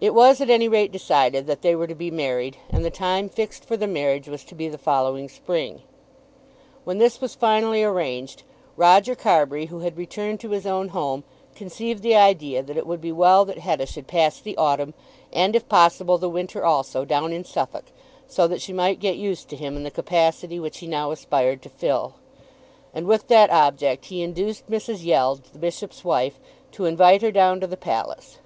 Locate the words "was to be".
4.28-4.68